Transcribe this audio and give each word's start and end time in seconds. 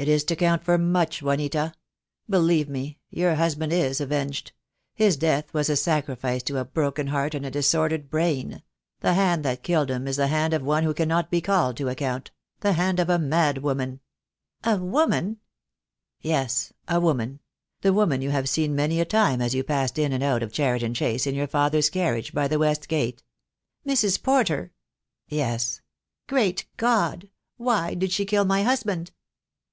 "It 0.00 0.06
is 0.06 0.22
to 0.26 0.36
count 0.36 0.62
for 0.62 0.78
much, 0.78 1.22
Juanita. 1.24 1.74
Believe 2.30 2.68
me, 2.68 3.00
your 3.10 3.34
husband 3.34 3.72
is 3.72 4.00
avenged. 4.00 4.52
His 4.94 5.16
death 5.16 5.52
was 5.52 5.68
a 5.68 5.74
sacrifice 5.74 6.44
to 6.44 6.58
a 6.58 6.64
broken 6.64 7.08
heart 7.08 7.34
and 7.34 7.44
a 7.44 7.50
disordered 7.50 8.08
brain. 8.08 8.62
The 9.00 9.14
hand 9.14 9.44
that 9.44 9.64
killed 9.64 9.90
him 9.90 10.06
is 10.06 10.14
the 10.16 10.28
hand 10.28 10.54
of 10.54 10.62
one 10.62 10.84
who 10.84 10.94
cannot 10.94 11.32
be 11.32 11.40
called 11.40 11.76
to 11.78 11.88
account— 11.88 12.30
the 12.60 12.74
hand 12.74 13.00
of 13.00 13.10
a 13.10 13.18
mad 13.18 13.58
woman." 13.58 13.98
"A 14.62 14.76
woman?" 14.76 15.38
THE 16.22 16.28
DAY 16.28 16.28
WILL 16.28 16.30
COME. 16.30 16.30
75 16.30 16.30
"Yes, 16.46 16.72
a 16.86 17.00
woman. 17.00 17.40
The 17.80 17.92
woman 17.92 18.22
you 18.22 18.30
have 18.30 18.48
seen 18.48 18.76
many 18.76 19.00
a 19.00 19.04
time 19.04 19.42
as 19.42 19.52
you 19.52 19.64
passed 19.64 19.98
in 19.98 20.12
and 20.12 20.22
out 20.22 20.44
of 20.44 20.52
Cheriton 20.52 20.94
Chase 20.94 21.26
in 21.26 21.34
your 21.34 21.48
father's 21.48 21.90
carriage 21.90 22.32
by 22.32 22.46
the 22.46 22.60
West 22.60 22.86
Gate." 22.86 23.24
"Mrs. 23.84 24.22
Porter?" 24.22 24.70
"Yes." 25.26 25.80
"Great 26.28 26.66
God! 26.76 27.30
why 27.56 27.94
did 27.94 28.12
she 28.12 28.24
kill 28.24 28.44
my 28.44 28.62
husband?" 28.62 29.10